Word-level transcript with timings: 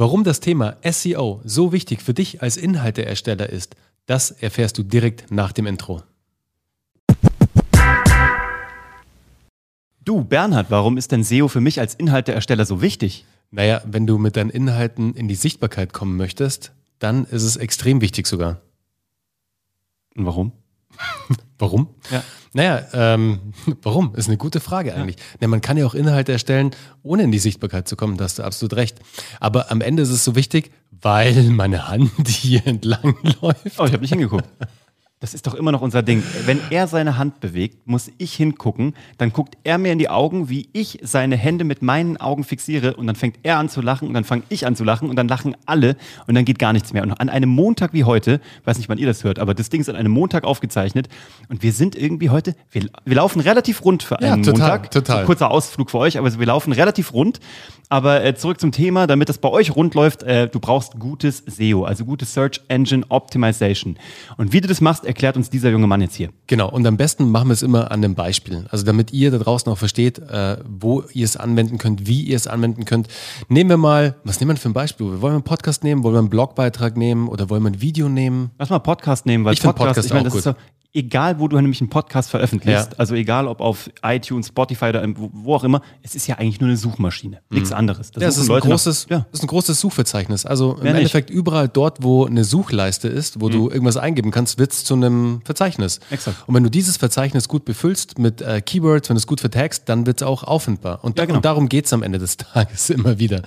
Warum 0.00 0.22
das 0.22 0.38
Thema 0.38 0.76
SEO 0.88 1.40
so 1.42 1.72
wichtig 1.72 2.02
für 2.02 2.14
dich 2.14 2.40
als 2.40 2.56
Inhalteersteller 2.56 3.50
ist, 3.50 3.74
das 4.06 4.30
erfährst 4.30 4.78
du 4.78 4.84
direkt 4.84 5.32
nach 5.32 5.50
dem 5.50 5.66
Intro. 5.66 6.04
Du, 10.04 10.22
Bernhard, 10.22 10.70
warum 10.70 10.98
ist 10.98 11.10
denn 11.10 11.24
SEO 11.24 11.48
für 11.48 11.60
mich 11.60 11.80
als 11.80 11.96
Inhalteersteller 11.96 12.64
so 12.64 12.80
wichtig? 12.80 13.24
Naja, 13.50 13.82
wenn 13.86 14.06
du 14.06 14.18
mit 14.18 14.36
deinen 14.36 14.50
Inhalten 14.50 15.14
in 15.14 15.26
die 15.26 15.34
Sichtbarkeit 15.34 15.92
kommen 15.92 16.16
möchtest, 16.16 16.70
dann 17.00 17.24
ist 17.24 17.42
es 17.42 17.56
extrem 17.56 18.00
wichtig 18.00 18.28
sogar. 18.28 18.60
Und 20.14 20.26
warum? 20.26 20.52
Warum? 21.58 21.88
Ja. 22.10 22.22
Naja, 22.52 22.86
ähm, 22.92 23.52
warum? 23.82 24.14
Ist 24.14 24.28
eine 24.28 24.36
gute 24.36 24.60
Frage 24.60 24.94
eigentlich. 24.94 25.16
Ja. 25.40 25.48
man 25.48 25.60
kann 25.60 25.76
ja 25.76 25.86
auch 25.86 25.94
Inhalte 25.94 26.32
erstellen, 26.32 26.70
ohne 27.02 27.24
in 27.24 27.32
die 27.32 27.38
Sichtbarkeit 27.38 27.88
zu 27.88 27.96
kommen, 27.96 28.16
da 28.16 28.24
hast 28.24 28.38
du 28.38 28.42
absolut 28.42 28.74
recht. 28.74 28.98
Aber 29.40 29.70
am 29.70 29.80
Ende 29.80 30.02
ist 30.02 30.10
es 30.10 30.24
so 30.24 30.34
wichtig, 30.34 30.70
weil 30.90 31.42
meine 31.44 31.88
Hand 31.88 32.10
hier 32.28 32.66
entlang 32.66 33.16
läuft. 33.40 33.78
Oh, 33.78 33.84
ich 33.84 33.92
habe 33.92 34.00
nicht 34.00 34.10
hingeguckt. 34.10 34.48
Das 35.20 35.34
ist 35.34 35.48
doch 35.48 35.54
immer 35.54 35.72
noch 35.72 35.80
unser 35.80 36.02
Ding. 36.04 36.22
Wenn 36.46 36.60
er 36.70 36.86
seine 36.86 37.18
Hand 37.18 37.40
bewegt, 37.40 37.88
muss 37.88 38.08
ich 38.18 38.34
hingucken. 38.34 38.94
Dann 39.16 39.32
guckt 39.32 39.56
er 39.64 39.76
mir 39.76 39.90
in 39.90 39.98
die 39.98 40.08
Augen, 40.08 40.48
wie 40.48 40.68
ich 40.72 41.00
seine 41.02 41.36
Hände 41.36 41.64
mit 41.64 41.82
meinen 41.82 42.18
Augen 42.18 42.44
fixiere. 42.44 42.94
Und 42.94 43.08
dann 43.08 43.16
fängt 43.16 43.36
er 43.42 43.58
an 43.58 43.68
zu 43.68 43.80
lachen 43.80 44.06
und 44.06 44.14
dann 44.14 44.22
fange 44.22 44.44
ich 44.48 44.64
an 44.64 44.76
zu 44.76 44.84
lachen 44.84 45.10
und 45.10 45.16
dann 45.16 45.26
lachen 45.26 45.56
alle 45.66 45.96
und 46.28 46.36
dann 46.36 46.44
geht 46.44 46.60
gar 46.60 46.72
nichts 46.72 46.92
mehr. 46.92 47.02
Und 47.02 47.12
an 47.14 47.28
einem 47.30 47.50
Montag 47.50 47.92
wie 47.94 48.04
heute, 48.04 48.40
weiß 48.64 48.78
nicht, 48.78 48.88
wann 48.88 48.98
ihr 48.98 49.08
das 49.08 49.24
hört, 49.24 49.40
aber 49.40 49.54
das 49.54 49.70
Ding 49.70 49.80
ist 49.80 49.88
an 49.88 49.96
einem 49.96 50.12
Montag 50.12 50.44
aufgezeichnet. 50.44 51.08
Und 51.48 51.64
wir 51.64 51.72
sind 51.72 51.96
irgendwie 51.96 52.30
heute, 52.30 52.54
wir, 52.70 52.86
wir 53.04 53.16
laufen 53.16 53.40
relativ 53.40 53.84
rund 53.84 54.04
für 54.04 54.20
einen 54.20 54.44
ja, 54.44 54.52
total, 54.52 54.70
Montag. 54.70 54.90
Total. 54.92 55.20
So 55.22 55.26
kurzer 55.26 55.50
Ausflug 55.50 55.90
für 55.90 55.98
euch, 55.98 56.16
aber 56.16 56.38
wir 56.38 56.46
laufen 56.46 56.72
relativ 56.72 57.12
rund. 57.12 57.40
Aber 57.88 58.22
äh, 58.22 58.34
zurück 58.34 58.60
zum 58.60 58.70
Thema, 58.70 59.06
damit 59.06 59.30
das 59.30 59.38
bei 59.38 59.48
euch 59.48 59.74
rund 59.74 59.94
läuft, 59.94 60.22
äh, 60.22 60.46
du 60.46 60.60
brauchst 60.60 60.98
gutes 60.98 61.42
SEO, 61.46 61.84
also 61.84 62.04
gutes 62.04 62.34
Search 62.34 62.60
Engine 62.68 63.04
Optimization. 63.08 63.98
Und 64.36 64.52
wie 64.52 64.60
du 64.60 64.68
das 64.68 64.80
machst, 64.80 65.06
erklärt 65.08 65.36
uns 65.36 65.50
dieser 65.50 65.70
junge 65.70 65.86
Mann 65.86 66.00
jetzt 66.00 66.14
hier. 66.14 66.28
Genau, 66.46 66.70
und 66.70 66.86
am 66.86 66.96
besten 66.96 67.30
machen 67.30 67.48
wir 67.48 67.54
es 67.54 67.62
immer 67.62 67.90
an 67.90 68.02
den 68.02 68.14
Beispielen. 68.14 68.66
Also 68.70 68.84
damit 68.84 69.12
ihr 69.12 69.30
da 69.30 69.38
draußen 69.38 69.72
auch 69.72 69.78
versteht, 69.78 70.18
äh, 70.18 70.58
wo 70.68 71.02
ihr 71.12 71.24
es 71.24 71.36
anwenden 71.36 71.78
könnt, 71.78 72.06
wie 72.06 72.22
ihr 72.22 72.36
es 72.36 72.46
anwenden 72.46 72.84
könnt. 72.84 73.08
Nehmen 73.48 73.70
wir 73.70 73.78
mal, 73.78 74.16
was 74.24 74.38
nehmen 74.38 74.52
wir 74.52 74.56
für 74.56 74.68
ein 74.68 74.74
Beispiel? 74.74 75.06
Wollen 75.06 75.22
wir 75.22 75.30
einen 75.30 75.42
Podcast 75.42 75.82
nehmen? 75.82 76.04
Wollen 76.04 76.14
wir 76.14 76.20
einen 76.20 76.30
Blogbeitrag 76.30 76.96
nehmen? 76.96 77.28
Oder 77.28 77.48
wollen 77.48 77.62
wir 77.62 77.70
ein 77.70 77.80
Video 77.80 78.08
nehmen? 78.08 78.50
Lass 78.58 78.70
mal 78.70 78.78
Podcast 78.78 79.26
nehmen, 79.26 79.44
weil 79.44 79.54
ich 79.54 79.62
Podcast, 79.62 79.78
Podcast 79.78 80.06
ich 80.06 80.12
meine, 80.12 80.24
das 80.24 80.32
gut. 80.34 80.38
ist 80.40 80.44
so, 80.44 80.54
egal 80.94 81.38
wo 81.38 81.48
du 81.48 81.56
nämlich 81.60 81.80
einen 81.80 81.90
Podcast 81.90 82.30
veröffentlichst, 82.30 82.92
Ja. 82.92 82.98
also 82.98 83.14
egal 83.14 83.46
ob 83.46 83.60
auf 83.60 83.90
iTunes, 84.02 84.48
Spotify 84.48 84.86
oder 84.86 85.06
wo, 85.16 85.54
auch 85.54 85.62
immer, 85.64 85.82
es 86.02 86.14
ist 86.14 86.26
ja 86.26 86.36
eigentlich 86.36 86.60
nur 86.60 86.68
eine 86.68 86.76
Suchmaschine, 86.78 87.40
nichts 87.50 87.72
anderes. 87.72 88.10
Da 88.10 88.20
Ja, 88.22 88.28
es 88.28 88.36
ist 88.38 88.44
ein, 88.44 88.48
Leute 88.48 88.66
nach- 88.68 88.72
großes, 88.74 89.06
ja. 89.10 89.26
ist 89.30 89.42
ein 89.42 89.46
großes 89.46 89.78
Suchverzeichnis. 89.80 90.46
Also 90.46 90.74
im 90.74 90.84
nicht? 90.84 90.94
Endeffekt 90.94 91.30
überall 91.30 91.68
dort, 91.68 92.02
wo 92.02 92.24
eine 92.26 92.42
Suchleiste 92.44 93.06
ist, 93.08 93.40
wo 93.40 93.48
du 93.48 93.68
irgendwas 93.70 93.96
eingeben 93.96 94.30
kannst, 94.30 94.58
wird 94.58 94.72
es 94.72 94.84
zu 94.84 94.94
einem 94.94 95.40
Verzeichnis. 95.44 96.00
Exakt. 96.10 96.36
Und 96.48 96.54
wenn 96.54 96.62
du 96.64 96.70
dieses 96.70 96.96
Verzeichnis 96.96 97.48
gut 97.48 97.64
befüllst 97.64 98.18
mit 98.18 98.40
äh, 98.40 98.60
Keywords, 98.62 99.08
wenn 99.10 99.14
du 99.16 99.18
es 99.18 99.26
gut 99.26 99.40
vertagst, 99.40 99.88
dann 99.88 100.06
wird 100.06 100.22
es 100.22 100.26
auch 100.26 100.42
auffindbar. 100.44 101.04
Und, 101.04 101.18
Ja, 101.18 101.26
genau. 101.26 101.36
und 101.38 101.44
darum 101.44 101.68
geht 101.68 101.84
es 101.86 101.92
am 101.92 102.02
Ende 102.02 102.18
des 102.18 102.36
Tages 102.38 102.90
immer 102.90 103.18
wieder. 103.18 103.42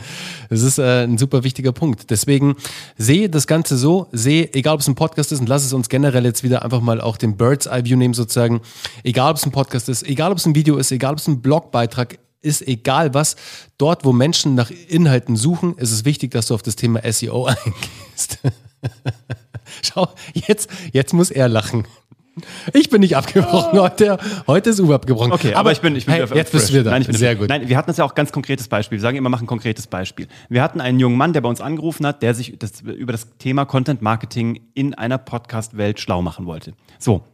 Das 0.50 0.62
ist 0.62 0.78
äh, 0.78 1.04
ein 1.04 1.18
super 1.18 1.44
wichtiger 1.44 1.72
Punkt. 1.72 2.10
Deswegen 2.12 2.56
sehe 2.98 3.30
das 3.30 3.48
Ganze 3.48 3.78
so, 3.78 4.08
sehe, 4.12 4.54
egal 4.54 4.76
ob 4.76 4.82
es 4.82 4.88
ein 4.88 4.96
Podcast 4.96 5.32
ist, 5.32 5.40
und 5.40 5.50
lass 5.50 5.66
es 5.66 5.74
uns 5.74 5.90
generell 5.90 6.24
jetzt 6.26 6.44
wieder 6.44 6.64
einfach 6.64 6.82
mal 6.82 7.02
auch 7.02 7.18
den 7.18 7.31
Bird's 7.38 7.66
Eye 7.66 7.86
View 7.86 7.98
nehmen 7.98 8.14
sozusagen, 8.14 8.62
egal 9.04 9.32
ob 9.32 9.38
es 9.38 9.46
ein 9.46 9.52
Podcast 9.52 9.90
ist, 9.90 10.04
egal 10.04 10.32
ob 10.32 10.38
es 10.38 10.46
ein 10.46 10.56
Video 10.56 10.78
ist, 10.78 10.92
egal 10.92 11.14
ob 11.14 11.20
es 11.20 11.28
ein 11.28 11.42
Blogbeitrag 11.42 12.20
ist 12.42 12.68
egal 12.68 13.14
was, 13.14 13.36
dort 13.78 14.04
wo 14.04 14.14
Menschen 14.14 14.56
nach 14.56 14.72
Inhalten 14.72 15.36
suchen, 15.36 15.78
ist 15.78 15.92
es 15.92 16.06
wichtig, 16.06 16.32
dass 16.32 16.48
du 16.48 16.56
auf 16.56 16.64
das 16.64 16.76
Thema 16.76 17.02
SEO 17.12 17.46
eingehst. 17.46 18.40
Schau, 19.84 20.10
jetzt, 20.34 20.70
jetzt 20.92 21.14
muss 21.14 21.32
er 21.32 21.48
lachen. 21.48 21.86
Ich 22.74 22.90
bin 22.90 23.02
nicht 23.02 23.18
abgebrochen 23.18 23.80
heute. 23.80 24.18
Heute 24.48 24.70
ist 24.70 24.80
Uwe 24.80 24.96
abgebrochen. 24.96 25.32
Okay, 25.34 25.54
aber, 25.54 25.72
ich 25.72 25.82
bin, 25.82 25.96
ich 25.96 26.06
bin 26.06 26.16
hey, 26.16 26.26
jetzt 26.34 26.52
bist 26.52 26.70
du 26.70 26.74
wieder 26.74 26.84
da. 26.86 26.92
Nein, 26.92 27.02
ich 27.02 27.08
bin 27.08 27.18
Sehr 27.18 27.36
gut. 27.36 27.50
Nein, 27.50 27.68
wir 27.68 27.76
hatten 27.76 27.88
das 27.88 27.98
ja 27.98 28.06
auch 28.06 28.16
ganz 28.16 28.32
konkretes 28.32 28.68
Beispiel. 28.68 28.98
Wir 28.98 29.02
sagen 29.02 29.18
immer, 29.18 29.30
machen 29.30 29.44
ein 29.44 29.48
konkretes 29.48 29.88
Beispiel. 29.88 30.28
Wir 30.48 30.64
hatten 30.64 30.80
einen 30.80 31.00
jungen 31.00 31.18
Mann, 31.18 31.34
der 31.34 31.42
bei 31.42 31.50
uns 31.50 31.60
angerufen 31.60 32.06
hat, 32.08 32.22
der 32.22 32.34
sich 32.34 32.58
das, 32.58 32.82
über 32.82 33.12
das 33.12 33.38
Thema 33.38 33.66
Content 33.66 34.02
Marketing 34.02 34.62
in 34.74 34.94
einer 34.94 35.18
Podcast-Welt 35.18 36.00
schlau 36.00 36.22
machen 36.22 36.46
wollte. 36.46 36.74
So. 37.00 37.26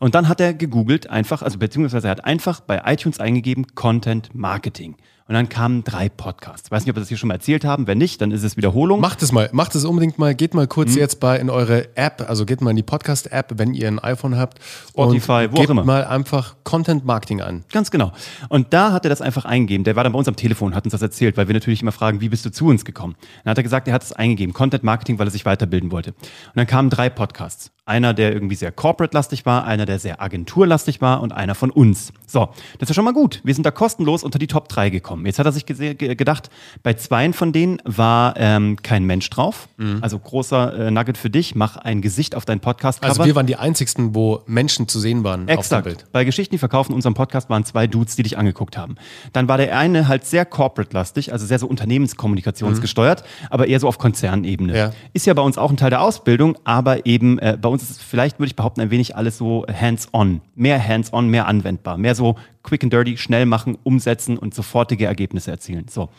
Und 0.00 0.14
dann 0.14 0.28
hat 0.28 0.40
er 0.40 0.54
gegoogelt 0.54 1.10
einfach, 1.10 1.42
also 1.42 1.58
beziehungsweise 1.58 2.08
er 2.08 2.12
hat 2.12 2.24
einfach 2.24 2.60
bei 2.60 2.82
iTunes 2.86 3.20
eingegeben 3.20 3.66
Content 3.74 4.34
Marketing. 4.34 4.96
Und 5.28 5.34
dann 5.34 5.50
kamen 5.50 5.84
drei 5.84 6.08
Podcasts. 6.08 6.70
Weiß 6.70 6.84
nicht, 6.84 6.90
ob 6.90 6.96
wir 6.96 7.00
das 7.00 7.08
hier 7.08 7.18
schon 7.18 7.28
mal 7.28 7.34
erzählt 7.34 7.62
haben. 7.64 7.86
Wenn 7.86 7.98
nicht, 7.98 8.20
dann 8.22 8.30
ist 8.30 8.42
es 8.44 8.56
Wiederholung. 8.56 8.98
Macht 9.00 9.22
es 9.22 9.30
mal, 9.30 9.50
macht 9.52 9.74
es 9.74 9.84
unbedingt 9.84 10.18
mal, 10.18 10.34
geht 10.34 10.54
mal 10.54 10.66
kurz 10.66 10.92
Mhm. 10.92 10.98
jetzt 10.98 11.20
bei 11.20 11.38
in 11.38 11.50
eure 11.50 11.94
App, 11.96 12.24
also 12.26 12.46
geht 12.46 12.62
mal 12.62 12.70
in 12.70 12.76
die 12.76 12.82
Podcast-App, 12.82 13.52
wenn 13.58 13.74
ihr 13.74 13.88
ein 13.88 13.98
iPhone 13.98 14.38
habt. 14.38 14.58
Spotify, 14.88 15.44
und 15.44 15.52
wo 15.52 15.56
auch 15.56 15.60
gebt 15.60 15.70
immer. 15.70 15.84
mal 15.84 16.04
einfach 16.06 16.56
Content 16.64 17.04
Marketing 17.04 17.42
an. 17.42 17.64
Ganz 17.70 17.90
genau. 17.90 18.12
Und 18.48 18.72
da 18.72 18.92
hat 18.92 19.04
er 19.04 19.10
das 19.10 19.20
einfach 19.20 19.44
eingegeben. 19.44 19.84
Der 19.84 19.96
war 19.96 20.02
dann 20.04 20.14
bei 20.14 20.18
uns 20.18 20.28
am 20.28 20.36
Telefon, 20.36 20.74
hat 20.74 20.84
uns 20.84 20.92
das 20.92 21.02
erzählt, 21.02 21.36
weil 21.36 21.46
wir 21.46 21.54
natürlich 21.54 21.82
immer 21.82 21.92
fragen, 21.92 22.22
wie 22.22 22.30
bist 22.30 22.46
du 22.46 22.50
zu 22.50 22.66
uns 22.66 22.86
gekommen? 22.86 23.14
Dann 23.44 23.50
hat 23.50 23.58
er 23.58 23.62
gesagt, 23.64 23.86
er 23.86 23.94
hat 23.94 24.02
es 24.02 24.12
eingegeben, 24.14 24.54
Content 24.54 24.82
Marketing, 24.82 25.18
weil 25.18 25.26
er 25.28 25.30
sich 25.30 25.44
weiterbilden 25.44 25.90
wollte. 25.90 26.12
Und 26.12 26.22
dann 26.54 26.66
kamen 26.66 26.88
drei 26.88 27.10
Podcasts. 27.10 27.70
Einer, 27.88 28.14
der 28.14 28.32
irgendwie 28.32 28.54
sehr 28.54 28.70
corporate-lastig 28.70 29.46
war, 29.46 29.64
einer, 29.64 29.86
der 29.86 29.98
sehr 29.98 30.20
agenturlastig 30.20 31.00
war 31.00 31.22
und 31.22 31.32
einer 31.32 31.54
von 31.54 31.70
uns. 31.70 32.12
So, 32.26 32.50
das 32.78 32.82
ist 32.82 32.88
ja 32.90 32.94
schon 32.94 33.04
mal 33.04 33.14
gut. 33.14 33.40
Wir 33.44 33.54
sind 33.54 33.64
da 33.64 33.70
kostenlos 33.70 34.22
unter 34.22 34.38
die 34.38 34.46
Top 34.46 34.68
3 34.68 34.90
gekommen. 34.90 35.24
Jetzt 35.26 35.38
hat 35.38 35.46
er 35.46 35.52
sich 35.52 35.64
gedacht, 35.66 36.50
bei 36.82 36.94
zweien 36.94 37.32
von 37.32 37.52
denen 37.52 37.78
war 37.84 38.34
ähm, 38.36 38.76
kein 38.82 39.04
Mensch 39.04 39.30
drauf. 39.30 39.68
Also 40.00 40.18
großer 40.18 40.86
äh, 40.86 40.90
Nugget 40.90 41.16
für 41.16 41.30
dich, 41.30 41.54
mach 41.54 41.76
ein 41.76 42.02
Gesicht 42.02 42.34
auf 42.34 42.44
dein 42.44 42.60
Podcast-Cover. 42.60 43.08
Also 43.08 43.24
wir 43.24 43.34
waren 43.34 43.46
die 43.46 43.56
einzigsten, 43.56 44.14
wo 44.14 44.42
Menschen 44.46 44.88
zu 44.88 44.98
sehen 44.98 45.24
waren 45.24 45.42
auf 45.42 45.46
dem 45.46 45.58
Exakt. 45.58 45.84
Bild. 45.84 46.04
Bei 46.12 46.24
Geschichten, 46.24 46.54
die 46.54 46.58
verkaufen, 46.58 46.92
in 46.92 46.96
unserem 46.96 47.14
Podcast 47.14 47.48
waren 47.48 47.64
zwei 47.64 47.86
Dudes, 47.86 48.16
die 48.16 48.22
dich 48.22 48.36
angeguckt 48.36 48.76
haben. 48.76 48.96
Dann 49.32 49.48
war 49.48 49.56
der 49.56 49.78
eine 49.78 50.08
halt 50.08 50.24
sehr 50.24 50.44
corporate-lastig, 50.44 51.32
also 51.32 51.46
sehr 51.46 51.58
so 51.58 51.66
unternehmenskommunikationsgesteuert, 51.66 53.24
aber 53.50 53.68
eher 53.68 53.80
so 53.80 53.88
auf 53.88 53.98
Konzernebene. 53.98 54.76
Ja. 54.76 54.92
Ist 55.12 55.26
ja 55.26 55.34
bei 55.34 55.42
uns 55.42 55.58
auch 55.58 55.70
ein 55.70 55.76
Teil 55.76 55.90
der 55.90 56.02
Ausbildung, 56.02 56.58
aber 56.64 57.06
eben 57.06 57.38
äh, 57.38 57.56
bei 57.60 57.68
uns 57.68 57.77
ist 57.82 57.90
es 57.90 57.98
vielleicht, 57.98 58.38
würde 58.38 58.48
ich 58.48 58.56
behaupten, 58.56 58.80
ein 58.80 58.90
wenig 58.90 59.16
alles 59.16 59.38
so 59.38 59.66
hands-on. 59.66 60.40
Mehr 60.54 60.86
hands-on, 60.86 61.28
mehr 61.28 61.46
anwendbar. 61.46 61.98
Mehr 61.98 62.14
so 62.14 62.36
quick 62.68 62.82
and 62.84 62.92
dirty, 62.92 63.16
schnell 63.16 63.46
machen, 63.46 63.78
umsetzen 63.82 64.36
und 64.38 64.54
sofortige 64.54 65.06
Ergebnisse 65.06 65.50
erzielen. 65.50 65.86
So. 65.88 66.10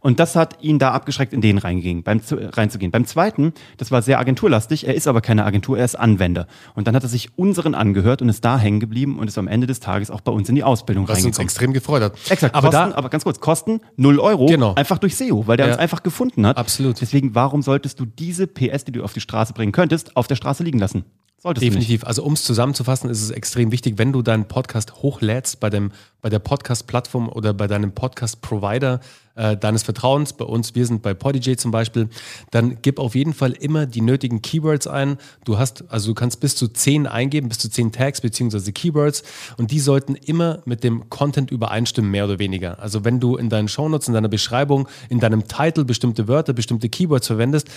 Und 0.00 0.18
das 0.20 0.34
hat 0.36 0.62
ihn 0.62 0.78
da 0.78 0.90
abgeschreckt, 0.92 1.32
in 1.32 1.40
den 1.40 1.58
reingehen, 1.58 2.02
beim, 2.02 2.22
zu- 2.22 2.36
reinzugehen. 2.36 2.90
Beim 2.90 3.06
zweiten, 3.06 3.52
das 3.76 3.90
war 3.90 4.02
sehr 4.02 4.18
agenturlastig, 4.18 4.86
er 4.86 4.94
ist 4.94 5.06
aber 5.06 5.20
keine 5.20 5.44
Agentur, 5.44 5.78
er 5.78 5.84
ist 5.84 5.94
Anwender. 5.94 6.46
Und 6.74 6.86
dann 6.88 6.96
hat 6.96 7.02
er 7.04 7.08
sich 7.08 7.30
unseren 7.38 7.74
angehört 7.74 8.20
und 8.22 8.28
ist 8.28 8.44
da 8.44 8.58
hängen 8.58 8.80
geblieben 8.80 9.18
und 9.18 9.28
ist 9.28 9.38
am 9.38 9.46
Ende 9.48 9.66
des 9.66 9.80
Tages 9.80 10.10
auch 10.10 10.20
bei 10.20 10.32
uns 10.32 10.48
in 10.48 10.54
die 10.56 10.64
Ausbildung 10.64 11.04
Was 11.08 11.18
uns 11.18 11.24
reingekommen. 11.26 11.46
extrem 11.46 11.72
gefreut 11.72 12.02
hat. 12.02 12.14
Exakt, 12.28 12.54
Aber 12.54 12.70
Kosten, 12.70 12.90
da, 12.90 12.96
aber 12.96 13.08
ganz 13.08 13.24
kurz, 13.24 13.40
Kosten 13.40 13.80
0 13.96 14.18
Euro, 14.18 14.46
Genau. 14.46 14.74
einfach 14.74 14.98
durch 14.98 15.16
SEO, 15.16 15.46
weil 15.46 15.56
der 15.56 15.66
Ja. 15.66 15.72
uns 15.72 15.80
einfach 15.80 16.02
gefunden 16.02 16.46
hat. 16.46 16.56
Absolut. 16.56 17.00
Deswegen, 17.00 17.34
warum 17.34 17.62
solltest 17.62 18.00
du 18.00 18.04
diese 18.04 18.46
PS, 18.46 18.84
die 18.84 18.92
du 18.92 19.04
auf 19.04 19.12
die 19.12 19.20
Straße 19.20 19.52
bringen 19.52 19.72
könntest, 19.72 20.16
auf 20.16 20.26
der 20.26 20.34
Straße 20.36 20.62
liegen 20.64 20.78
lassen? 20.78 21.04
Solltest. 21.44 21.66
Definitiv. 21.66 22.04
Also 22.04 22.24
um 22.24 22.32
es 22.32 22.42
zusammenzufassen, 22.42 23.10
ist 23.10 23.20
es 23.20 23.30
extrem 23.30 23.70
wichtig, 23.70 23.98
wenn 23.98 24.14
du 24.14 24.22
deinen 24.22 24.48
Podcast 24.48 25.02
hochlädst 25.02 25.60
bei, 25.60 25.68
dem, 25.68 25.92
bei 26.22 26.30
der 26.30 26.38
Podcast-Plattform 26.38 27.28
oder 27.28 27.52
bei 27.52 27.66
deinem 27.66 27.92
Podcast-Provider 27.92 29.00
äh, 29.34 29.54
deines 29.54 29.82
Vertrauens, 29.82 30.32
bei 30.32 30.46
uns, 30.46 30.74
wir 30.74 30.86
sind 30.86 31.02
bei 31.02 31.12
Podijay 31.12 31.56
zum 31.56 31.70
Beispiel, 31.70 32.08
dann 32.50 32.78
gib 32.80 32.98
auf 32.98 33.14
jeden 33.14 33.34
Fall 33.34 33.52
immer 33.52 33.84
die 33.84 34.00
nötigen 34.00 34.40
Keywords 34.40 34.86
ein. 34.86 35.18
Du 35.44 35.58
hast, 35.58 35.84
also 35.88 36.12
du 36.12 36.14
kannst 36.14 36.40
bis 36.40 36.56
zu 36.56 36.68
zehn 36.68 37.06
eingeben, 37.06 37.48
bis 37.50 37.58
zu 37.58 37.68
zehn 37.68 37.92
Tags 37.92 38.22
beziehungsweise 38.22 38.72
Keywords 38.72 39.22
und 39.58 39.70
die 39.70 39.80
sollten 39.80 40.14
immer 40.14 40.62
mit 40.64 40.82
dem 40.82 41.10
Content 41.10 41.50
übereinstimmen, 41.50 42.10
mehr 42.10 42.24
oder 42.24 42.38
weniger. 42.38 42.78
Also 42.78 43.04
wenn 43.04 43.20
du 43.20 43.36
in 43.36 43.50
deinen 43.50 43.68
Shownotes, 43.68 44.08
in 44.08 44.14
deiner 44.14 44.28
Beschreibung, 44.28 44.88
in 45.10 45.20
deinem 45.20 45.46
Titel 45.46 45.84
bestimmte 45.84 46.26
Wörter, 46.26 46.54
bestimmte 46.54 46.88
Keywords 46.88 47.26
verwendest, 47.26 47.68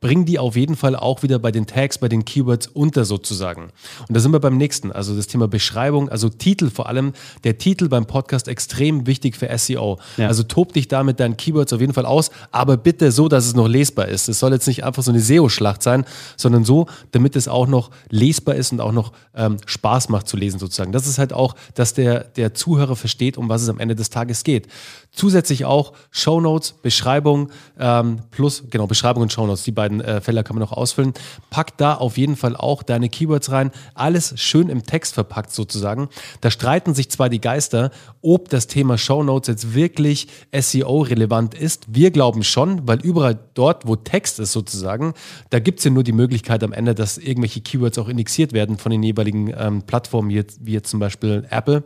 bring 0.00 0.24
die 0.24 0.38
auf 0.38 0.56
jeden 0.56 0.76
Fall 0.76 0.94
auch 0.94 1.22
wieder 1.22 1.38
bei 1.38 1.50
den 1.50 1.66
Tags, 1.66 1.98
bei 1.98 2.08
den 2.08 2.24
Keywords 2.24 2.66
unter 2.66 3.04
sozusagen. 3.04 3.70
Und 4.08 4.16
da 4.16 4.20
sind 4.20 4.32
wir 4.32 4.40
beim 4.40 4.56
nächsten, 4.56 4.92
also 4.92 5.16
das 5.16 5.26
Thema 5.26 5.48
Beschreibung, 5.48 6.08
also 6.08 6.28
Titel 6.28 6.70
vor 6.70 6.88
allem, 6.88 7.12
der 7.44 7.58
Titel 7.58 7.88
beim 7.88 8.06
Podcast 8.06 8.48
extrem 8.48 9.06
wichtig 9.06 9.36
für 9.36 9.56
SEO. 9.56 9.98
Ja. 10.16 10.28
Also 10.28 10.42
tob 10.42 10.74
dich 10.74 10.88
da 10.88 11.02
mit 11.02 11.18
deinen 11.18 11.36
Keywords 11.36 11.72
auf 11.72 11.80
jeden 11.80 11.94
Fall 11.94 12.06
aus, 12.06 12.30
aber 12.50 12.76
bitte 12.76 13.10
so, 13.10 13.28
dass 13.28 13.46
es 13.46 13.54
noch 13.54 13.68
lesbar 13.68 14.08
ist. 14.08 14.28
Es 14.28 14.38
soll 14.38 14.52
jetzt 14.52 14.66
nicht 14.66 14.84
einfach 14.84 15.02
so 15.02 15.10
eine 15.10 15.20
SEO-Schlacht 15.20 15.82
sein, 15.82 16.04
sondern 16.36 16.64
so, 16.64 16.86
damit 17.12 17.34
es 17.34 17.48
auch 17.48 17.66
noch 17.66 17.90
lesbar 18.10 18.54
ist 18.54 18.72
und 18.72 18.80
auch 18.80 18.92
noch 18.92 19.12
ähm, 19.34 19.56
Spaß 19.64 20.10
macht 20.10 20.28
zu 20.28 20.36
lesen 20.36 20.58
sozusagen. 20.58 20.92
Das 20.92 21.06
ist 21.06 21.18
halt 21.18 21.32
auch, 21.32 21.54
dass 21.74 21.94
der, 21.94 22.24
der 22.24 22.54
Zuhörer 22.54 22.96
versteht, 22.96 23.38
um 23.38 23.48
was 23.48 23.62
es 23.62 23.68
am 23.68 23.78
Ende 23.78 23.94
des 23.94 24.10
Tages 24.10 24.44
geht. 24.44 24.68
Zusätzlich 25.10 25.64
auch 25.64 25.94
Shownotes, 26.10 26.72
Beschreibung 26.82 27.50
ähm, 27.78 28.20
plus, 28.30 28.64
genau, 28.70 28.86
Beschreibung 28.86 29.22
und 29.22 29.32
Shownotes, 29.32 29.64
die 29.64 29.72
beiden 29.72 29.85
beiden 29.86 30.00
äh, 30.00 30.20
Felder 30.20 30.42
kann 30.42 30.56
man 30.56 30.60
noch 30.60 30.72
ausfüllen. 30.72 31.14
Pack 31.50 31.76
da 31.78 31.94
auf 31.94 32.18
jeden 32.18 32.36
Fall 32.36 32.56
auch 32.56 32.82
deine 32.82 33.08
Keywords 33.08 33.50
rein. 33.50 33.70
Alles 33.94 34.34
schön 34.36 34.68
im 34.68 34.84
Text 34.84 35.14
verpackt 35.14 35.52
sozusagen. 35.52 36.08
Da 36.40 36.50
streiten 36.50 36.94
sich 36.94 37.10
zwar 37.10 37.28
die 37.28 37.40
Geister, 37.40 37.90
ob 38.22 38.48
das 38.48 38.66
Thema 38.66 38.98
Show 38.98 39.22
Notes 39.22 39.48
jetzt 39.48 39.74
wirklich 39.74 40.28
SEO-relevant 40.52 41.54
ist. 41.54 41.86
Wir 41.88 42.10
glauben 42.10 42.42
schon, 42.42 42.86
weil 42.88 43.00
überall 43.00 43.38
dort, 43.54 43.86
wo 43.86 43.96
Text 43.96 44.40
ist 44.40 44.52
sozusagen, 44.52 45.14
da 45.50 45.58
gibt 45.60 45.78
es 45.78 45.84
ja 45.84 45.90
nur 45.90 46.04
die 46.04 46.12
Möglichkeit 46.12 46.64
am 46.64 46.72
Ende, 46.72 46.94
dass 46.94 47.18
irgendwelche 47.18 47.60
Keywords 47.60 47.98
auch 47.98 48.08
indexiert 48.08 48.52
werden 48.52 48.78
von 48.78 48.90
den 48.90 49.02
jeweiligen 49.02 49.52
ähm, 49.56 49.82
Plattformen, 49.82 50.30
wie 50.30 50.34
jetzt, 50.34 50.64
wie 50.64 50.72
jetzt 50.72 50.90
zum 50.90 51.00
Beispiel 51.00 51.46
Apple. 51.50 51.84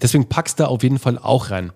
Deswegen 0.00 0.28
packst 0.28 0.60
da 0.60 0.66
auf 0.66 0.82
jeden 0.82 0.98
Fall 0.98 1.18
auch 1.18 1.50
rein. 1.50 1.72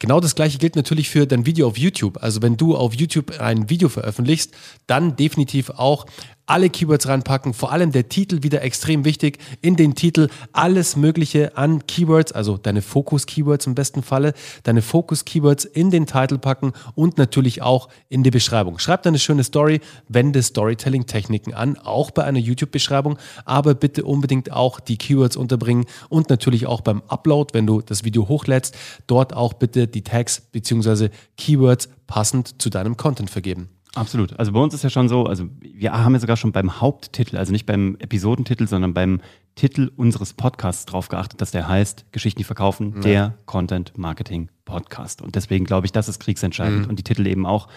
Genau 0.00 0.20
das 0.20 0.36
gleiche 0.36 0.58
gilt 0.58 0.76
natürlich 0.76 1.08
für 1.08 1.26
dein 1.26 1.44
Video 1.44 1.66
auf 1.66 1.76
YouTube. 1.76 2.22
Also 2.22 2.40
wenn 2.40 2.56
du 2.56 2.76
auf 2.76 2.94
YouTube 2.94 3.40
ein 3.40 3.68
Video 3.68 3.88
veröffentlichst, 3.88 4.54
dann 4.86 5.07
definitiv 5.16 5.70
auch 5.70 6.06
alle 6.48 6.70
Keywords 6.70 7.06
reinpacken, 7.06 7.52
vor 7.52 7.72
allem 7.72 7.92
der 7.92 8.08
Titel 8.08 8.42
wieder 8.42 8.62
extrem 8.62 9.04
wichtig. 9.04 9.38
In 9.60 9.76
den 9.76 9.94
Titel 9.94 10.28
alles 10.52 10.96
Mögliche 10.96 11.56
an 11.56 11.86
Keywords, 11.86 12.32
also 12.32 12.56
deine 12.56 12.80
Fokus-Keywords 12.82 13.66
im 13.66 13.74
besten 13.74 14.02
Falle, 14.02 14.32
deine 14.62 14.82
Fokus-Keywords 14.82 15.66
in 15.66 15.90
den 15.90 16.06
Titel 16.06 16.38
packen 16.38 16.72
und 16.94 17.18
natürlich 17.18 17.62
auch 17.62 17.88
in 18.08 18.22
die 18.22 18.30
Beschreibung. 18.30 18.78
Schreib 18.78 19.06
eine 19.06 19.18
schöne 19.18 19.44
Story, 19.44 19.80
wende 20.08 20.42
Storytelling-Techniken 20.42 21.54
an, 21.54 21.76
auch 21.76 22.10
bei 22.10 22.24
einer 22.24 22.38
YouTube-Beschreibung, 22.38 23.18
aber 23.44 23.74
bitte 23.74 24.04
unbedingt 24.04 24.50
auch 24.50 24.80
die 24.80 24.96
Keywords 24.96 25.36
unterbringen 25.36 25.84
und 26.08 26.30
natürlich 26.30 26.66
auch 26.66 26.80
beim 26.80 27.02
Upload, 27.08 27.52
wenn 27.52 27.66
du 27.66 27.82
das 27.82 28.04
Video 28.04 28.26
hochlädst, 28.26 28.74
dort 29.06 29.34
auch 29.34 29.52
bitte 29.52 29.86
die 29.86 30.02
Tags 30.02 30.40
bzw. 30.40 31.10
Keywords 31.36 31.90
passend 32.06 32.60
zu 32.60 32.70
deinem 32.70 32.96
Content 32.96 33.28
vergeben. 33.28 33.68
Absolut. 33.94 34.38
Also 34.38 34.52
bei 34.52 34.60
uns 34.60 34.74
ist 34.74 34.84
ja 34.84 34.90
schon 34.90 35.08
so, 35.08 35.24
also 35.24 35.48
wir 35.60 35.92
haben 35.92 36.12
ja 36.12 36.20
sogar 36.20 36.36
schon 36.36 36.52
beim 36.52 36.80
Haupttitel, 36.80 37.36
also 37.36 37.52
nicht 37.52 37.66
beim 37.66 37.96
Episodentitel, 37.98 38.66
sondern 38.66 38.94
beim 38.94 39.20
Titel 39.54 39.90
unseres 39.96 40.34
Podcasts 40.34 40.86
drauf 40.86 41.08
geachtet, 41.08 41.40
dass 41.40 41.50
der 41.50 41.68
heißt 41.68 42.06
Geschichten, 42.12 42.38
die 42.38 42.44
verkaufen, 42.44 42.94
ja. 42.96 43.00
der 43.00 43.34
Content 43.46 43.96
Marketing 43.96 44.50
Podcast. 44.64 45.22
Und 45.22 45.34
deswegen 45.34 45.64
glaube 45.64 45.86
ich, 45.86 45.92
das 45.92 46.08
ist 46.08 46.20
kriegsentscheidend 46.20 46.84
mhm. 46.84 46.90
und 46.90 46.98
die 46.98 47.02
Titel 47.02 47.26
eben 47.26 47.46
auch. 47.46 47.68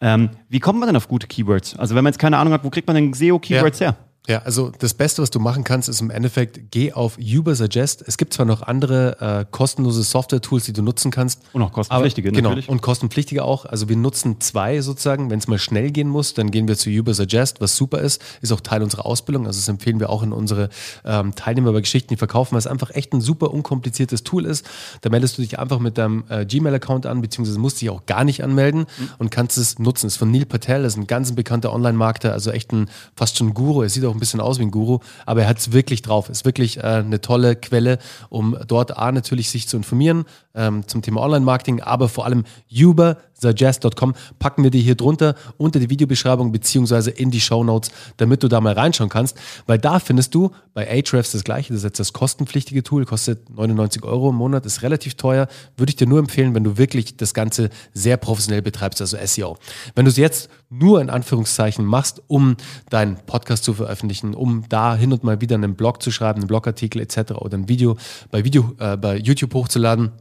Ähm, 0.00 0.30
wie 0.48 0.60
kommt 0.60 0.80
man 0.80 0.88
denn 0.88 0.96
auf 0.96 1.08
gute 1.08 1.26
Keywords? 1.26 1.76
Also 1.78 1.94
wenn 1.94 2.04
man 2.04 2.12
jetzt 2.12 2.20
keine 2.20 2.36
Ahnung 2.38 2.52
hat, 2.52 2.64
wo 2.64 2.70
kriegt 2.70 2.86
man 2.86 2.96
denn 2.96 3.14
SEO-Keywords 3.14 3.78
ja. 3.78 3.92
her? 3.92 3.96
Ja, 4.26 4.38
also 4.38 4.72
das 4.78 4.94
Beste, 4.94 5.20
was 5.20 5.28
du 5.28 5.38
machen 5.38 5.64
kannst, 5.64 5.90
ist 5.90 6.00
im 6.00 6.08
Endeffekt, 6.08 6.70
geh 6.70 6.94
auf 6.94 7.18
Ubersuggest. 7.18 8.02
Es 8.06 8.16
gibt 8.16 8.32
zwar 8.32 8.46
noch 8.46 8.62
andere 8.62 9.20
äh, 9.20 9.44
kostenlose 9.50 10.02
Software-Tools, 10.02 10.64
die 10.64 10.72
du 10.72 10.80
nutzen 10.80 11.10
kannst. 11.10 11.42
Und 11.52 11.60
auch 11.60 11.72
kostenpflichtige, 11.72 12.30
aber, 12.30 12.36
Genau, 12.54 12.56
und 12.66 12.80
kostenpflichtige 12.80 13.44
auch. 13.44 13.66
Also 13.66 13.90
wir 13.90 13.96
nutzen 13.96 14.40
zwei 14.40 14.80
sozusagen. 14.80 15.28
Wenn 15.28 15.40
es 15.40 15.46
mal 15.46 15.58
schnell 15.58 15.90
gehen 15.90 16.08
muss, 16.08 16.32
dann 16.32 16.50
gehen 16.50 16.66
wir 16.68 16.78
zu 16.78 16.88
Ubersuggest, 16.88 17.60
was 17.60 17.76
super 17.76 17.98
ist. 17.98 18.22
Ist 18.40 18.50
auch 18.50 18.62
Teil 18.62 18.82
unserer 18.82 19.04
Ausbildung. 19.04 19.46
Also 19.46 19.58
das 19.60 19.68
empfehlen 19.68 20.00
wir 20.00 20.08
auch 20.08 20.22
in 20.22 20.32
unsere 20.32 20.70
ähm, 21.04 21.34
Teilnehmer 21.34 21.72
bei 21.72 21.82
Geschichten, 21.82 22.08
die 22.08 22.16
verkaufen, 22.16 22.52
weil 22.52 22.60
es 22.60 22.66
einfach 22.66 22.92
echt 22.92 23.12
ein 23.12 23.20
super 23.20 23.52
unkompliziertes 23.52 24.24
Tool 24.24 24.46
ist. 24.46 24.64
Da 25.02 25.10
meldest 25.10 25.36
du 25.36 25.42
dich 25.42 25.58
einfach 25.58 25.80
mit 25.80 25.98
deinem 25.98 26.24
äh, 26.30 26.46
Gmail-Account 26.46 27.04
an, 27.04 27.20
beziehungsweise 27.20 27.58
musst 27.58 27.82
dich 27.82 27.90
auch 27.90 28.06
gar 28.06 28.24
nicht 28.24 28.42
anmelden 28.42 28.86
mhm. 28.98 29.08
und 29.18 29.30
kannst 29.30 29.58
es 29.58 29.78
nutzen. 29.78 30.06
Das 30.06 30.14
ist 30.14 30.18
von 30.18 30.30
Neil 30.30 30.46
Patel, 30.46 30.82
das 30.82 30.94
ist 30.94 30.98
ein 30.98 31.06
ganz 31.06 31.30
bekannter 31.32 31.74
Online-Markter, 31.74 32.32
also 32.32 32.50
echt 32.52 32.72
ein 32.72 32.88
fast 33.14 33.36
schon 33.36 33.52
Guru. 33.52 33.82
Er 33.82 33.90
sieht 33.90 34.02
auch 34.06 34.13
ein 34.14 34.20
bisschen 34.20 34.40
aus 34.40 34.58
wie 34.58 34.62
ein 34.62 34.70
Guru 34.70 35.00
aber 35.26 35.42
er 35.42 35.48
hat 35.48 35.58
es 35.58 35.72
wirklich 35.72 36.02
drauf. 36.02 36.28
Ist 36.28 36.44
wirklich 36.44 36.78
äh, 36.78 36.82
eine 36.82 37.20
tolle 37.20 37.56
Quelle, 37.56 37.98
um 38.28 38.56
dort 38.66 38.96
A 38.96 39.12
natürlich 39.12 39.50
sich 39.50 39.68
zu 39.68 39.76
informieren 39.76 40.24
ähm, 40.54 40.86
zum 40.86 41.02
Thema 41.02 41.22
Online-Marketing, 41.22 41.80
aber 41.80 42.08
vor 42.08 42.24
allem 42.24 42.44
ubersuggest.com 43.44 44.14
packen 44.38 44.62
wir 44.62 44.70
dir 44.70 44.80
hier 44.80 44.94
drunter 44.94 45.34
unter 45.56 45.78
die 45.78 45.90
Videobeschreibung 45.90 46.52
beziehungsweise 46.52 47.10
in 47.10 47.30
die 47.30 47.40
Show 47.40 47.64
Notes, 47.64 47.90
damit 48.16 48.42
du 48.42 48.48
da 48.48 48.60
mal 48.60 48.74
reinschauen 48.74 49.10
kannst, 49.10 49.36
weil 49.66 49.78
da 49.78 49.98
findest 49.98 50.34
du 50.34 50.50
bei 50.72 50.88
Ahrefs 50.88 51.32
das 51.32 51.44
gleiche, 51.44 51.72
das 51.72 51.78
ist 51.78 51.84
jetzt 51.84 52.00
das 52.00 52.12
kostenpflichtige 52.12 52.82
Tool, 52.82 53.04
kostet 53.04 53.50
99 53.50 54.04
Euro 54.04 54.30
im 54.30 54.36
Monat, 54.36 54.66
ist 54.66 54.82
relativ 54.82 55.14
teuer, 55.14 55.48
würde 55.76 55.90
ich 55.90 55.96
dir 55.96 56.06
nur 56.06 56.18
empfehlen, 56.18 56.54
wenn 56.54 56.64
du 56.64 56.78
wirklich 56.78 57.16
das 57.16 57.34
Ganze 57.34 57.70
sehr 57.92 58.16
professionell 58.16 58.62
betreibst, 58.62 59.00
also 59.00 59.16
SEO. 59.24 59.56
Wenn 59.94 60.04
du 60.04 60.10
es 60.10 60.16
jetzt 60.16 60.48
nur 60.70 61.00
in 61.00 61.10
Anführungszeichen 61.10 61.84
machst, 61.84 62.22
um 62.26 62.56
deinen 62.90 63.16
Podcast 63.26 63.64
zu 63.64 63.74
veröffentlichen, 63.74 64.34
um 64.34 64.64
da 64.68 64.96
hin 64.96 65.12
und 65.12 65.22
mal 65.22 65.40
wieder 65.40 65.54
einen 65.54 65.74
Blog 65.76 66.02
zu 66.02 66.10
schreiben, 66.10 66.40
einen 66.40 66.48
Blogartikel 66.48 67.00
etc. 67.00 67.32
oder 67.36 67.56
ein 67.56 67.68
Video 67.68 67.96
bei, 68.30 68.44
Video, 68.44 68.72
äh, 68.78 68.96
bei 68.96 69.16
YouTube 69.16 69.54
hochzuladen, 69.54 70.12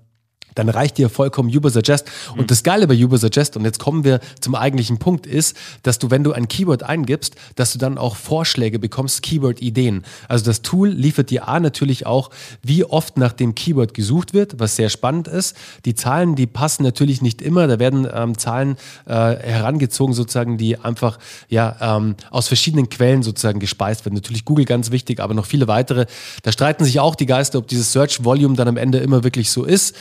dann 0.55 0.69
reicht 0.69 0.97
dir 0.97 1.09
vollkommen 1.09 1.55
Ubersuggest. 1.55 2.09
Und 2.31 2.41
mhm. 2.41 2.47
das 2.47 2.63
Geile 2.63 2.87
bei 2.87 2.95
Ubersuggest, 2.95 3.57
und 3.57 3.65
jetzt 3.65 3.79
kommen 3.79 4.03
wir 4.03 4.19
zum 4.39 4.55
eigentlichen 4.55 4.99
Punkt, 4.99 5.25
ist, 5.25 5.57
dass 5.83 5.99
du, 5.99 6.11
wenn 6.11 6.23
du 6.23 6.33
ein 6.33 6.47
Keyword 6.47 6.83
eingibst, 6.83 7.35
dass 7.55 7.73
du 7.73 7.77
dann 7.77 7.97
auch 7.97 8.15
Vorschläge 8.15 8.79
bekommst, 8.79 9.21
Keyword-Ideen. 9.21 10.03
Also 10.27 10.45
das 10.45 10.61
Tool 10.61 10.89
liefert 10.89 11.29
dir 11.29 11.47
A 11.47 11.59
natürlich 11.59 12.05
auch, 12.05 12.29
wie 12.61 12.83
oft 12.83 13.17
nach 13.17 13.33
dem 13.33 13.55
Keyword 13.55 13.93
gesucht 13.93 14.33
wird, 14.33 14.59
was 14.59 14.75
sehr 14.75 14.89
spannend 14.89 15.27
ist. 15.27 15.55
Die 15.85 15.95
Zahlen, 15.95 16.35
die 16.35 16.47
passen 16.47 16.83
natürlich 16.83 17.21
nicht 17.21 17.41
immer. 17.41 17.67
Da 17.67 17.79
werden 17.79 18.07
ähm, 18.11 18.37
Zahlen 18.37 18.77
äh, 19.05 19.13
herangezogen, 19.13 20.13
sozusagen, 20.13 20.57
die 20.57 20.79
einfach 20.79 21.19
ja, 21.49 21.75
ähm, 21.79 22.15
aus 22.29 22.47
verschiedenen 22.47 22.89
Quellen 22.89 23.23
sozusagen 23.23 23.59
gespeist 23.59 24.05
werden. 24.05 24.15
Natürlich 24.15 24.45
Google 24.45 24.65
ganz 24.65 24.91
wichtig, 24.91 25.19
aber 25.19 25.33
noch 25.33 25.45
viele 25.45 25.67
weitere. 25.67 26.05
Da 26.43 26.51
streiten 26.51 26.83
sich 26.83 26.99
auch 26.99 27.15
die 27.15 27.25
Geister, 27.25 27.59
ob 27.59 27.67
dieses 27.67 27.91
Search 27.91 28.23
Volume 28.23 28.55
dann 28.55 28.67
am 28.67 28.77
Ende 28.77 28.99
immer 28.99 29.23
wirklich 29.23 29.51
so 29.51 29.63
ist. 29.63 29.95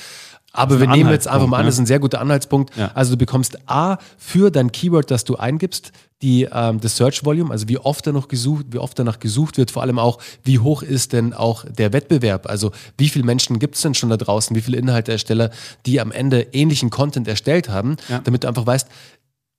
Aber 0.52 0.80
wir 0.80 0.86
nehmen 0.86 1.10
jetzt 1.10 1.28
einfach 1.28 1.46
mal 1.46 1.58
an, 1.58 1.66
das 1.66 1.76
ist 1.76 1.80
ein 1.80 1.86
sehr 1.86 1.98
guter 1.98 2.20
Anhaltspunkt. 2.20 2.76
Ja. 2.76 2.90
Also 2.94 3.12
du 3.12 3.16
bekommst 3.16 3.58
A 3.68 3.96
für 4.18 4.50
dein 4.50 4.70
Keyword, 4.70 5.10
das 5.10 5.24
du 5.24 5.36
eingibst, 5.36 5.92
die, 6.20 6.48
ähm, 6.52 6.80
das 6.80 6.96
Search 6.96 7.24
Volume, 7.24 7.50
also 7.50 7.68
wie 7.68 7.78
oft 7.78 8.06
danach 8.06 8.28
gesucht, 8.28 8.66
wie 8.70 8.78
oft 8.78 8.98
danach 8.98 9.18
gesucht 9.18 9.58
wird, 9.58 9.70
vor 9.70 9.82
allem 9.82 9.98
auch, 9.98 10.18
wie 10.44 10.58
hoch 10.58 10.82
ist 10.82 11.12
denn 11.12 11.32
auch 11.32 11.64
der 11.64 11.92
Wettbewerb? 11.92 12.48
Also 12.48 12.70
wie 12.96 13.08
viele 13.08 13.24
Menschen 13.24 13.58
gibt 13.58 13.74
es 13.74 13.80
denn 13.80 13.94
schon 13.94 14.10
da 14.10 14.16
draußen, 14.16 14.54
wie 14.54 14.60
viele 14.60 14.78
Inhalteersteller, 14.78 15.50
die 15.84 16.00
am 16.00 16.12
Ende 16.12 16.46
ähnlichen 16.52 16.90
Content 16.90 17.26
erstellt 17.26 17.68
haben, 17.68 17.96
ja. 18.08 18.20
damit 18.20 18.44
du 18.44 18.48
einfach 18.48 18.66
weißt, 18.66 18.88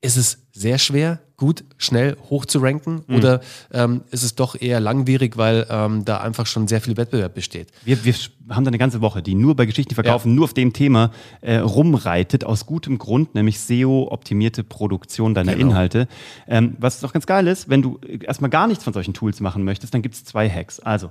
ist 0.04 0.18
es 0.18 0.46
sehr 0.52 0.76
schwer, 0.76 1.20
gut, 1.38 1.64
schnell 1.78 2.16
hoch 2.28 2.44
zu 2.44 2.58
ranken 2.58 3.04
mhm. 3.06 3.16
oder 3.16 3.40
ähm, 3.72 4.02
ist 4.10 4.22
es 4.22 4.34
doch 4.34 4.54
eher 4.54 4.78
langwierig, 4.78 5.38
weil 5.38 5.66
ähm, 5.70 6.04
da 6.04 6.18
einfach 6.18 6.46
schon 6.46 6.68
sehr 6.68 6.82
viel 6.82 6.98
Wettbewerb 6.98 7.34
besteht? 7.34 7.70
Wir, 7.84 8.04
wir 8.04 8.14
haben 8.50 8.64
da 8.64 8.68
eine 8.68 8.78
ganze 8.78 9.00
Woche, 9.00 9.22
die 9.22 9.34
nur 9.34 9.56
bei 9.56 9.64
Geschichten 9.64 9.94
verkaufen, 9.94 10.28
ja. 10.28 10.34
nur 10.34 10.44
auf 10.44 10.52
dem 10.52 10.74
Thema 10.74 11.10
äh, 11.40 11.56
rumreitet, 11.56 12.44
aus 12.44 12.66
gutem 12.66 12.98
Grund, 12.98 13.34
nämlich 13.34 13.58
SEO-optimierte 13.60 14.62
Produktion 14.62 15.32
deiner 15.32 15.54
genau. 15.54 15.70
Inhalte. 15.70 16.06
Ähm, 16.46 16.76
was 16.78 17.00
doch 17.00 17.14
ganz 17.14 17.24
geil 17.24 17.46
ist, 17.46 17.70
wenn 17.70 17.80
du 17.80 17.98
erstmal 18.20 18.50
gar 18.50 18.66
nichts 18.66 18.84
von 18.84 18.92
solchen 18.92 19.14
Tools 19.14 19.40
machen 19.40 19.64
möchtest, 19.64 19.94
dann 19.94 20.02
gibt 20.02 20.16
es 20.16 20.24
zwei 20.24 20.50
Hacks. 20.50 20.80
Also, 20.80 21.08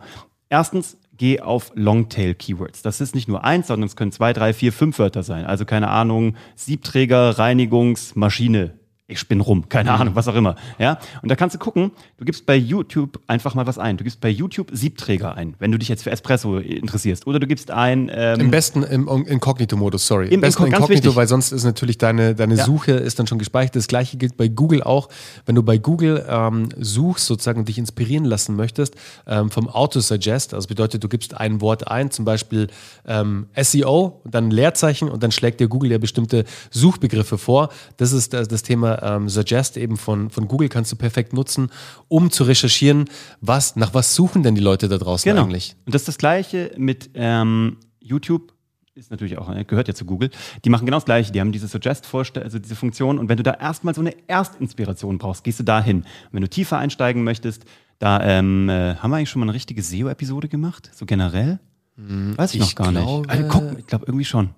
erstens, 0.49 0.97
geh 1.17 1.39
auf 1.39 1.71
Longtail-Keywords. 1.73 2.83
Das 2.83 3.01
ist 3.01 3.15
nicht 3.15 3.27
nur 3.27 3.43
eins, 3.43 3.67
sondern 3.67 3.87
es 3.87 3.95
können 3.95 4.11
zwei, 4.11 4.33
drei, 4.33 4.53
vier, 4.53 4.71
fünf 4.71 4.99
Wörter 4.99 5.23
sein. 5.23 5.45
Also 5.45 5.65
keine 5.65 5.89
Ahnung, 5.89 6.35
Siebträger, 6.55 7.39
Reinigungsmaschine 7.39 8.82
ich 9.05 9.19
spinne 9.19 9.43
rum, 9.43 9.67
keine 9.67 9.91
mhm. 9.91 10.01
Ahnung, 10.01 10.15
was 10.15 10.29
auch 10.29 10.35
immer. 10.35 10.55
Ja? 10.79 10.97
Und 11.21 11.29
da 11.29 11.35
kannst 11.35 11.55
du 11.55 11.59
gucken, 11.59 11.91
du 12.17 12.23
gibst 12.23 12.45
bei 12.45 12.55
YouTube 12.55 13.19
einfach 13.27 13.53
mal 13.53 13.67
was 13.67 13.77
ein. 13.77 13.97
Du 13.97 14.05
gibst 14.05 14.21
bei 14.21 14.29
YouTube 14.29 14.69
Siebträger 14.71 15.35
ein, 15.35 15.55
wenn 15.59 15.73
du 15.73 15.77
dich 15.77 15.89
jetzt 15.89 16.03
für 16.03 16.11
Espresso 16.11 16.57
interessierst. 16.57 17.27
Oder 17.27 17.39
du 17.39 17.47
gibst 17.47 17.69
ein. 17.69 18.09
Ähm, 18.13 18.39
Im 18.39 18.51
besten 18.51 18.81
im 18.83 19.07
Inkognito-Modus, 19.25 20.07
sorry. 20.07 20.27
Im, 20.27 20.35
Im 20.35 20.41
besten 20.41 20.63
Inko 20.63 20.77
Inkognito, 20.77 21.15
weil 21.17 21.27
sonst 21.27 21.51
ist 21.51 21.65
natürlich 21.65 21.97
deine, 21.97 22.33
deine 22.33 22.55
ja. 22.55 22.63
Suche 22.63 22.93
ist 22.93 23.19
dann 23.19 23.27
schon 23.27 23.39
gespeichert. 23.39 23.75
Das 23.75 23.87
gleiche 23.87 24.15
gilt 24.15 24.37
bei 24.37 24.47
Google 24.47 24.81
auch. 24.83 25.09
Wenn 25.45 25.55
du 25.55 25.63
bei 25.63 25.77
Google 25.77 26.25
ähm, 26.29 26.69
suchst, 26.77 27.25
sozusagen 27.25 27.59
und 27.59 27.67
dich 27.67 27.77
inspirieren 27.77 28.23
lassen 28.23 28.55
möchtest, 28.55 28.95
ähm, 29.27 29.51
vom 29.51 29.67
Auto-Suggest, 29.67 30.53
also 30.53 30.69
bedeutet, 30.69 31.03
du 31.03 31.09
gibst 31.09 31.35
ein 31.35 31.59
Wort 31.59 31.89
ein, 31.89 32.09
zum 32.09 32.23
Beispiel 32.23 32.67
ähm, 33.05 33.47
SEO, 33.61 34.21
dann 34.23 34.45
ein 34.45 34.51
Leerzeichen 34.51 35.09
und 35.09 35.23
dann 35.23 35.33
schlägt 35.33 35.59
dir 35.59 35.67
Google 35.67 35.91
ja 35.91 35.97
bestimmte 35.97 36.45
Suchbegriffe 36.71 37.37
vor. 37.37 37.67
Das 37.97 38.13
ist 38.13 38.31
das, 38.31 38.47
das 38.47 38.63
Thema 38.63 38.92
ähm, 39.01 39.29
Suggest 39.29 39.77
eben 39.77 39.97
von, 39.97 40.29
von 40.29 40.47
Google 40.47 40.69
kannst 40.69 40.91
du 40.91 40.95
perfekt 40.95 41.33
nutzen, 41.33 41.71
um 42.07 42.31
zu 42.31 42.43
recherchieren, 42.43 43.05
was, 43.41 43.75
nach 43.75 43.93
was 43.93 44.15
suchen 44.15 44.43
denn 44.43 44.55
die 44.55 44.61
Leute 44.61 44.87
da 44.87 44.97
draußen 44.97 45.29
genau. 45.29 45.43
eigentlich. 45.43 45.75
Und 45.85 45.95
das 45.95 46.03
ist 46.03 46.07
das 46.09 46.17
Gleiche 46.17 46.71
mit 46.77 47.11
ähm, 47.13 47.77
YouTube 47.99 48.53
ist 48.95 49.09
natürlich 49.09 49.37
auch, 49.37 49.49
äh, 49.49 49.63
gehört 49.63 49.87
ja 49.87 49.95
zu 49.95 50.05
Google, 50.05 50.29
die 50.63 50.69
machen 50.69 50.85
genau 50.85 50.97
das 50.97 51.05
Gleiche. 51.05 51.31
Die 51.31 51.41
haben 51.41 51.51
diese 51.51 51.67
Suggest, 51.67 52.07
also 52.13 52.59
diese 52.59 52.75
Funktion. 52.75 53.17
Und 53.17 53.27
wenn 53.27 53.37
du 53.37 53.43
da 53.43 53.53
erstmal 53.53 53.95
so 53.95 54.01
eine 54.01 54.13
Erstinspiration 54.27 55.17
brauchst, 55.17 55.43
gehst 55.43 55.59
du 55.59 55.63
da 55.63 55.81
hin. 55.81 56.05
wenn 56.31 56.41
du 56.41 56.49
tiefer 56.49 56.77
einsteigen 56.77 57.23
möchtest, 57.23 57.65
da 57.99 58.21
ähm, 58.21 58.69
äh, 58.69 58.95
haben 58.95 59.11
wir 59.11 59.17
eigentlich 59.17 59.29
schon 59.29 59.39
mal 59.39 59.45
eine 59.45 59.53
richtige 59.53 59.81
SEO-Episode 59.81 60.47
gemacht, 60.47 60.91
so 60.93 61.05
generell? 61.05 61.59
Hm, 61.95 62.37
Weiß 62.37 62.53
ich, 62.53 62.61
ich 62.61 62.67
noch 62.67 62.75
gar 62.75 62.91
glaube, 62.91 63.21
nicht. 63.21 63.29
Also, 63.29 63.47
guck, 63.47 63.79
ich 63.79 63.87
glaube 63.87 64.05
irgendwie 64.07 64.25
schon. 64.25 64.49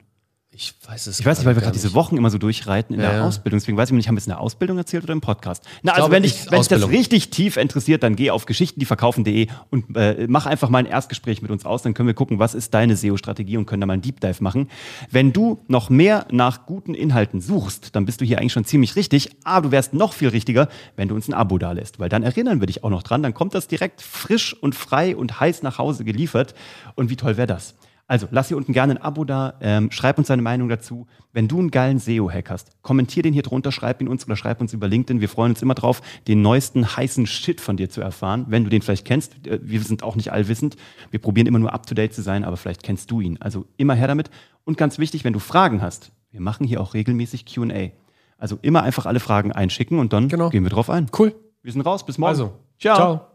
Ich 0.57 0.73
weiß 0.87 1.07
es 1.07 1.19
Ich 1.19 1.25
weiß 1.25 1.39
nicht, 1.39 1.45
weil 1.45 1.55
wir 1.55 1.61
gerade 1.61 1.73
diese 1.73 1.93
Wochen 1.93 2.15
immer 2.15 2.29
so 2.29 2.37
durchreiten 2.37 2.95
in 2.95 3.01
Ja, 3.01 3.09
der 3.09 3.19
ja. 3.19 3.27
Ausbildung. 3.27 3.59
Deswegen 3.59 3.77
weiß 3.77 3.89
ich 3.89 3.95
nicht, 3.95 4.07
haben 4.07 4.15
wir 4.15 4.19
es 4.19 4.25
in 4.25 4.29
der 4.31 4.39
Ausbildung 4.39 4.77
erzählt 4.77 5.03
oder 5.03 5.11
im 5.11 5.19
Podcast? 5.19 5.63
Na, 5.83 5.91
also 5.91 6.03
glaube, 6.03 6.15
wenn, 6.15 6.23
ich- 6.23 6.43
dich, 6.43 6.51
wenn 6.51 6.59
dich 6.59 6.67
das 6.69 6.87
richtig 6.87 7.29
tief 7.29 7.57
interessiert, 7.57 8.03
dann 8.03 8.15
geh 8.15 8.29
auf 8.31 8.45
geschichtendieverkaufen.de 8.45 9.47
und 9.69 9.97
äh, 9.97 10.27
mach 10.29 10.45
einfach 10.45 10.69
mal 10.69 10.77
ein 10.79 10.85
Erstgespräch 10.85 11.41
mit 11.41 11.51
uns 11.51 11.65
aus. 11.65 11.81
Dann 11.81 11.93
können 11.93 12.07
wir 12.07 12.13
gucken, 12.13 12.39
was 12.39 12.53
ist 12.53 12.73
deine 12.73 12.95
SEO-Strategie 12.95 13.57
und 13.57 13.65
können 13.65 13.81
da 13.81 13.87
mal 13.87 13.93
einen 13.93 14.01
Deep 14.01 14.21
Dive 14.21 14.41
machen. 14.41 14.69
Wenn 15.11 15.33
du 15.33 15.59
noch 15.67 15.89
mehr 15.89 16.25
nach 16.31 16.65
guten 16.65 16.93
Inhalten 16.93 17.41
suchst, 17.41 17.93
dann 17.95 18.05
bist 18.05 18.21
du 18.21 18.25
hier 18.25 18.39
eigentlich 18.39 18.53
schon 18.53 18.63
ziemlich 18.65 18.95
richtig. 18.95 19.31
Aber 19.43 19.67
du 19.67 19.71
wärst 19.71 19.93
noch 19.93 20.13
viel 20.13 20.29
richtiger, 20.29 20.69
wenn 20.95 21.09
du 21.09 21.15
uns 21.15 21.27
ein 21.27 21.33
Abo 21.33 21.57
dalässt. 21.57 21.99
Weil 21.99 22.07
dann 22.07 22.23
erinnern 22.23 22.61
wir 22.61 22.67
dich 22.67 22.81
auch 22.85 22.89
noch 22.89 23.03
dran. 23.03 23.23
Dann 23.23 23.33
kommt 23.33 23.55
das 23.55 23.67
direkt 23.67 24.01
frisch 24.01 24.53
und 24.53 24.73
frei 24.73 25.17
und 25.17 25.39
heiß 25.41 25.63
nach 25.63 25.79
Hause 25.79 26.05
geliefert. 26.05 26.55
Und 26.95 27.09
wie 27.09 27.17
toll 27.17 27.35
wäre 27.35 27.47
das? 27.47 27.75
Also 28.07 28.27
lass 28.29 28.49
hier 28.49 28.57
unten 28.57 28.71
gerne 28.71 28.93
ein 28.93 29.01
Abo 29.01 29.23
da, 29.25 29.55
ähm, 29.61 29.89
schreib 29.89 30.19
uns 30.19 30.27
deine 30.27 30.43
Meinung 30.43 30.69
dazu. 30.69 31.07
Wenn 31.33 31.47
du 31.47 31.57
einen 31.57 31.71
geilen 31.71 31.97
SEO-Hack 31.97 32.51
hast, 32.51 32.71
kommentier 32.83 33.23
den 33.23 33.33
hier 33.33 33.41
drunter, 33.41 33.71
schreib 33.71 33.99
ihn 33.99 34.07
uns 34.07 34.25
oder 34.27 34.35
schreib 34.35 34.61
uns 34.61 34.73
über 34.73 34.87
LinkedIn. 34.87 35.21
Wir 35.21 35.29
freuen 35.29 35.53
uns 35.53 35.61
immer 35.63 35.73
drauf, 35.73 36.03
den 36.27 36.43
neuesten 36.43 36.95
heißen 36.95 37.25
Shit 37.25 37.61
von 37.61 37.77
dir 37.77 37.89
zu 37.89 38.01
erfahren, 38.01 38.45
wenn 38.49 38.63
du 38.63 38.69
den 38.69 38.83
vielleicht 38.83 39.05
kennst. 39.05 39.47
Äh, 39.47 39.59
Wir 39.63 39.81
sind 39.81 40.03
auch 40.03 40.15
nicht 40.15 40.31
allwissend. 40.31 40.75
Wir 41.09 41.19
probieren 41.19 41.47
immer 41.47 41.57
nur 41.59 41.73
up-to-date 41.73 42.13
zu 42.13 42.21
sein, 42.21 42.43
aber 42.43 42.57
vielleicht 42.57 42.83
kennst 42.83 43.09
du 43.09 43.21
ihn. 43.21 43.37
Also 43.41 43.65
immer 43.77 43.95
her 43.95 44.07
damit. 44.07 44.29
Und 44.65 44.77
ganz 44.77 44.99
wichtig, 44.99 45.23
wenn 45.23 45.33
du 45.33 45.39
Fragen 45.39 45.81
hast, 45.81 46.11
wir 46.29 46.41
machen 46.41 46.67
hier 46.67 46.81
auch 46.81 46.93
regelmäßig 46.93 47.45
Q&A. 47.51 47.89
Also 48.37 48.59
immer 48.61 48.83
einfach 48.83 49.07
alle 49.07 49.19
Fragen 49.19 49.51
einschicken 49.51 49.97
und 49.97 50.13
dann 50.13 50.27
Genau. 50.27 50.49
gehen 50.51 50.63
wir 50.63 50.69
drauf 50.69 50.89
ein. 50.91 51.07
Cool. 51.17 51.33
Wir 51.63 51.71
sind 51.71 51.81
raus, 51.81 52.05
bis 52.05 52.19
morgen. 52.19 52.29
Also, 52.29 52.53
ciao. 52.77 52.95
ciao. 52.97 53.34